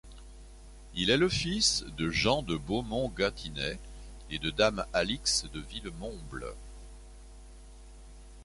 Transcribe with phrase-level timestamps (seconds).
[0.95, 3.79] Il est le fils de Jean de Beaumont-Gâtinais
[4.31, 6.47] et de dame Alix de Villemomble.